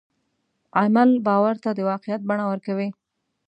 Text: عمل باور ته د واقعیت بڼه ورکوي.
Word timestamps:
عمل 0.79 1.09
باور 1.27 1.55
ته 1.63 1.69
د 1.77 1.79
واقعیت 1.89 2.21
بڼه 2.29 2.45
ورکوي. 2.51 2.89